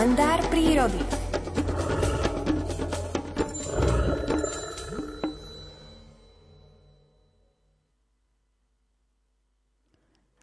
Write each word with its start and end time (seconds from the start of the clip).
kalendár 0.00 0.40
prírody. 0.48 0.96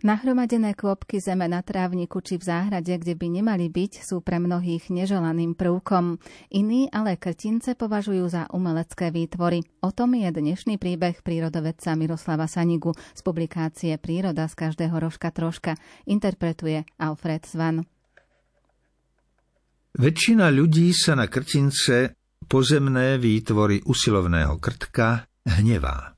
Nahromadené 0.05 0.77
kvopky 0.77 1.17
zeme 1.17 1.49
na 1.49 1.65
trávniku 1.65 2.21
či 2.21 2.37
v 2.37 2.45
záhrade, 2.45 2.93
kde 3.01 3.17
by 3.17 3.41
nemali 3.41 3.73
byť, 3.73 4.05
sú 4.05 4.21
pre 4.21 4.37
mnohých 4.37 4.93
neželaným 4.93 5.57
prvkom. 5.57 6.21
Iní 6.53 6.93
ale 6.93 7.17
krtince 7.17 7.73
považujú 7.73 8.29
za 8.29 8.45
umelecké 8.53 9.09
výtvory. 9.09 9.65
O 9.81 9.89
tom 9.89 10.13
je 10.13 10.29
dnešný 10.29 10.77
príbeh 10.77 11.25
prírodovedca 11.25 11.97
Miroslava 11.97 12.45
Sanigu 12.45 12.93
z 12.93 13.25
publikácie 13.25 13.97
Príroda 13.97 14.45
z 14.45 14.53
každého 14.53 15.01
rožka 15.01 15.33
troška. 15.33 15.73
Interpretuje 16.05 16.85
Alfred 17.01 17.41
Svan. 17.49 17.96
Väčšina 19.97 20.53
ľudí 20.53 20.93
sa 20.93 21.17
na 21.17 21.25
krtince 21.25 22.13
pozemné 22.45 23.17
výtvory 23.17 23.81
usilovného 23.81 24.61
krtka 24.61 25.25
hnevá. 25.41 26.13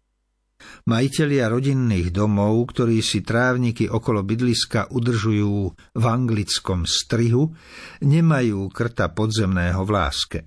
Majitelia 0.92 1.48
rodinných 1.48 2.12
domov, 2.12 2.76
ktorí 2.76 3.00
si 3.00 3.24
trávniky 3.24 3.88
okolo 3.88 4.20
bydliska 4.28 4.92
udržujú 4.92 5.56
v 5.96 6.04
anglickom 6.04 6.84
strihu, 6.84 7.56
nemajú 8.04 8.68
krta 8.68 9.16
podzemného 9.16 9.80
v 9.88 9.92
láske. 9.96 10.40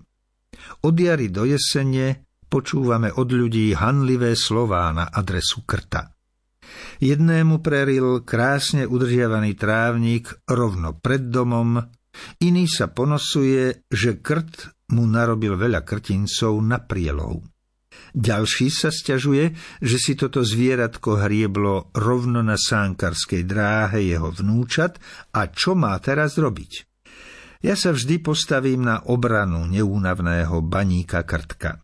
Od 0.84 0.92
jary 0.92 1.32
do 1.32 1.48
jesene 1.48 2.28
počúvame 2.52 3.16
od 3.16 3.32
ľudí 3.32 3.72
hanlivé 3.72 4.36
slová 4.36 4.92
na 4.92 5.08
adresu 5.08 5.64
krta. 5.64 6.12
Jednému 7.00 7.64
preril 7.64 8.20
krásne 8.28 8.84
udržiavaný 8.84 9.56
trávnik 9.56 10.36
rovno 10.44 11.00
pred 11.00 11.32
domom, 11.32 11.80
iný 12.42 12.68
sa 12.68 12.90
ponosuje, 12.90 13.86
že 13.88 14.20
krt 14.20 14.88
mu 14.92 15.08
narobil 15.08 15.56
veľa 15.56 15.82
krtincov 15.86 16.60
na 16.60 16.82
prielov. 16.82 17.42
Ďalší 18.12 18.68
sa 18.68 18.92
stiažuje, 18.92 19.56
že 19.80 19.96
si 19.96 20.12
toto 20.12 20.44
zvieratko 20.44 21.24
hrieblo 21.24 21.92
rovno 21.96 22.44
na 22.44 22.60
sánkarskej 22.60 23.48
dráhe 23.48 24.04
jeho 24.04 24.28
vnúčat 24.32 25.00
a 25.32 25.48
čo 25.48 25.72
má 25.72 25.96
teraz 25.96 26.36
robiť. 26.36 26.88
Ja 27.62 27.78
sa 27.78 27.94
vždy 27.94 28.20
postavím 28.20 28.84
na 28.84 29.00
obranu 29.06 29.64
neúnavného 29.70 30.60
baníka 30.66 31.22
krtka. 31.22 31.80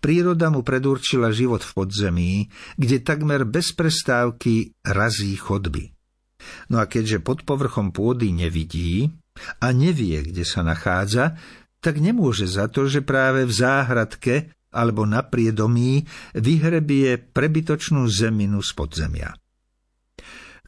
Príroda 0.00 0.50
mu 0.50 0.62
predurčila 0.62 1.30
život 1.30 1.62
v 1.62 1.72
podzemí, 1.76 2.32
kde 2.78 3.02
takmer 3.02 3.46
bez 3.46 3.74
prestávky 3.74 4.74
razí 4.82 5.34
chodby. 5.34 5.92
No 6.72 6.80
a 6.80 6.88
keďže 6.88 7.20
pod 7.20 7.44
povrchom 7.44 7.92
pôdy 7.92 8.32
nevidí 8.32 9.12
a 9.60 9.72
nevie, 9.72 10.20
kde 10.24 10.44
sa 10.44 10.60
nachádza, 10.60 11.36
tak 11.80 11.96
nemôže 11.96 12.44
za 12.44 12.68
to, 12.68 12.86
že 12.86 13.00
práve 13.00 13.48
v 13.48 13.52
záhradke 13.52 14.34
alebo 14.70 15.02
na 15.02 15.26
priedomí 15.26 16.06
vyhrebie 16.36 17.18
prebytočnú 17.18 18.06
zeminu 18.06 18.62
z 18.62 18.70
podzemia. 18.76 19.30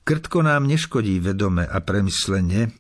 Krtko 0.03 0.43
nám 0.43 0.67
neškodí 0.67 1.23
vedome 1.23 1.63
a 1.63 1.79
premyslene, 1.79 2.75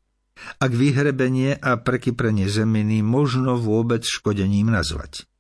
ak 0.58 0.72
vyhrebenie 0.74 1.54
a 1.54 1.78
prekyprenie 1.78 2.50
zeminy 2.50 2.98
možno 3.06 3.54
vôbec 3.54 4.02
škodením 4.02 4.74
nazvať. 4.74 5.30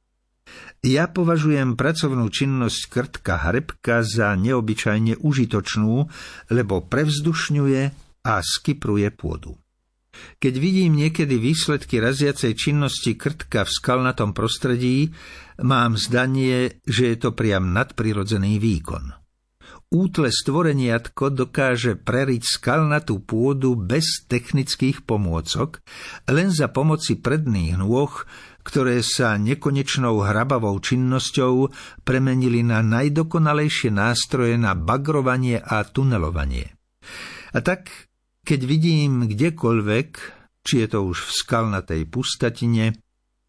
Ja 0.82 1.06
považujem 1.06 1.78
pracovnú 1.78 2.26
činnosť 2.26 2.80
krtka 2.90 3.38
hrebka 3.50 4.02
za 4.02 4.34
neobyčajne 4.34 5.18
užitočnú, 5.22 6.10
lebo 6.50 6.82
prevzdušňuje 6.86 7.82
a 8.26 8.34
skypruje 8.42 9.08
pôdu. 9.14 9.61
Keď 10.42 10.54
vidím 10.58 10.98
niekedy 10.98 11.38
výsledky 11.38 12.02
raziacej 12.02 12.52
činnosti 12.58 13.14
krtka 13.14 13.62
v 13.62 13.70
skalnatom 13.70 14.34
prostredí, 14.34 15.14
mám 15.62 15.94
zdanie, 15.94 16.82
že 16.82 17.14
je 17.14 17.16
to 17.18 17.30
priam 17.32 17.70
nadprirodzený 17.70 18.58
výkon. 18.58 19.22
Útle 19.92 20.32
stvoreniatko 20.32 21.36
dokáže 21.36 22.00
preriť 22.00 22.42
skalnatú 22.48 23.20
pôdu 23.20 23.76
bez 23.76 24.24
technických 24.24 25.04
pomôcok, 25.04 25.84
len 26.32 26.48
za 26.48 26.72
pomoci 26.72 27.20
predných 27.20 27.76
nôh, 27.76 28.08
ktoré 28.64 29.04
sa 29.04 29.36
nekonečnou 29.36 30.24
hrabavou 30.24 30.80
činnosťou 30.80 31.68
premenili 32.08 32.64
na 32.64 32.80
najdokonalejšie 32.80 33.92
nástroje 33.92 34.56
na 34.56 34.72
bagrovanie 34.72 35.60
a 35.60 35.84
tunelovanie. 35.84 36.72
A 37.52 37.60
tak 37.60 38.11
keď 38.42 38.60
vidím 38.66 39.26
kdekoľvek, 39.30 40.08
či 40.62 40.74
je 40.82 40.86
to 40.90 41.06
už 41.06 41.18
v 41.26 41.30
skalnatej 41.30 42.02
pustatine, 42.10 42.98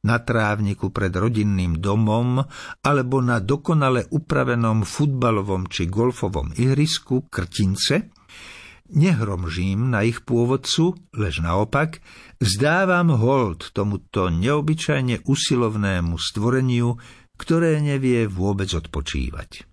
na 0.03 0.19
trávniku 0.19 0.91
pred 0.91 1.15
rodinným 1.15 1.79
domom 1.79 2.43
alebo 2.83 3.23
na 3.23 3.39
dokonale 3.39 4.03
upravenom 4.11 4.83
futbalovom 4.83 5.71
či 5.71 5.87
golfovom 5.87 6.51
ihrisku 6.59 7.31
krtince, 7.31 8.11
nehromžím 8.91 9.95
na 9.95 10.03
ich 10.03 10.27
pôvodcu, 10.27 10.99
lež 11.15 11.39
naopak, 11.39 12.03
vzdávam 12.43 13.15
hold 13.15 13.71
tomuto 13.71 14.27
neobyčajne 14.27 15.23
usilovnému 15.23 16.19
stvoreniu, 16.19 16.99
ktoré 17.39 17.79
nevie 17.79 18.27
vôbec 18.27 18.69
odpočívať. 18.75 19.72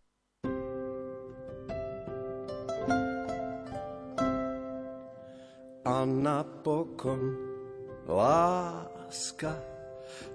A 5.84 6.04
napokon 6.04 7.36
láska, 8.04 9.56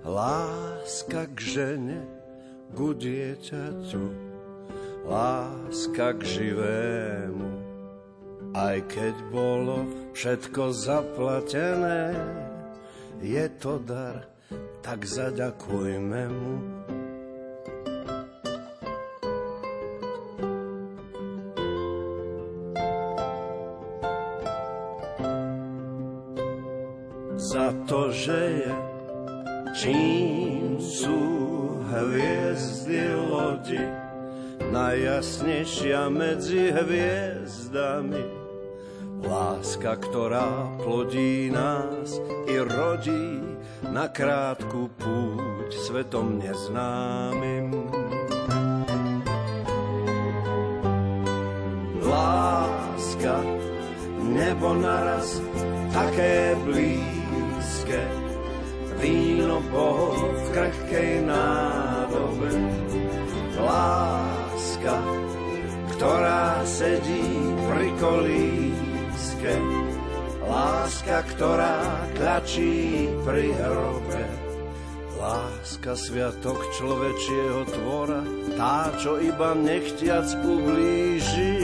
láska 0.01 1.29
k 1.33 1.37
žene, 1.37 1.99
ku 2.73 2.97
dieťaťu, 2.97 4.05
láska 5.05 6.17
k 6.17 6.21
živému. 6.25 7.49
Aj 8.55 8.79
keď 8.87 9.15
bolo 9.29 9.83
všetko 10.15 10.71
zaplatené, 10.71 12.15
je 13.19 13.45
to 13.59 13.77
dar, 13.83 14.25
tak 14.81 15.03
zaďakujme 15.03 16.23
mu. 16.31 16.55
Za 27.55 27.71
to, 27.87 28.11
že 28.11 28.41
je 28.67 28.73
čím 29.79 30.75
sú 30.75 31.19
hviezdy 31.87 33.15
lodi 33.31 33.79
najjasnejšia 34.75 36.11
medzi 36.11 36.75
hviezdami. 36.75 38.43
Láska, 39.23 39.95
ktorá 40.03 40.67
plodí 40.83 41.47
nás 41.47 42.19
i 42.51 42.59
rodí 42.59 43.39
na 43.87 44.11
krátku 44.11 44.91
púť 44.99 45.71
svetom 45.79 46.35
neznámym. 46.35 47.71
Láska, 52.03 53.39
nebo 54.27 54.75
naraz 54.75 55.39
také 55.95 56.59
blíž 56.67 57.24
blízke, 57.95 58.01
víno 59.01 59.59
Boh 59.71 60.19
v 60.33 60.45
krehkej 60.51 61.11
nádobe. 61.23 62.51
Láska, 63.55 64.97
ktorá 65.95 66.61
sedí 66.67 67.27
pri 67.65 67.89
kolíske, 67.97 69.53
láska, 70.43 71.23
ktorá 71.35 71.77
klačí 72.19 73.07
pri 73.23 73.55
hrobe. 73.55 74.23
Láska 75.15 75.95
sviatok 75.95 76.59
človečieho 76.75 77.63
tvora, 77.71 78.21
tá, 78.59 78.91
čo 78.99 79.17
iba 79.17 79.55
nechtiac 79.55 80.27
ublíži. 80.43 81.63